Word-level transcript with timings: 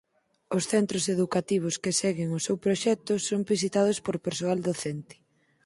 Os 0.55 0.63
centros 0.71 1.03
educativos 1.15 1.75
que 1.83 1.97
seguen 2.01 2.29
o 2.37 2.43
seu 2.45 2.55
proxecto 2.65 3.13
son 3.27 3.47
visitados 3.53 3.97
por 4.05 4.15
persoal 4.25 4.59
docente. 4.69 5.15